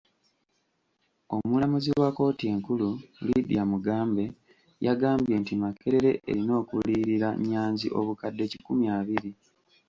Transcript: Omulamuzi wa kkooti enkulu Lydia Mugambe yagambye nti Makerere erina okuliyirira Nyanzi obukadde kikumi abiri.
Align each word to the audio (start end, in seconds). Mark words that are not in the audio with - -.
Omulamuzi 1.35 1.89
wa 2.01 2.09
kkooti 2.11 2.45
enkulu 2.53 2.89
Lydia 3.27 3.63
Mugambe 3.71 4.23
yagambye 4.85 5.33
nti 5.41 5.53
Makerere 5.61 6.11
erina 6.29 6.51
okuliyirira 6.61 7.29
Nyanzi 7.49 7.87
obukadde 7.99 8.43
kikumi 8.51 8.85
abiri. 8.97 9.31